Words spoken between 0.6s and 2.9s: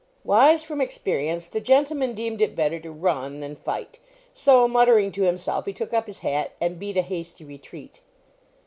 from experience, the gentleman deemed it better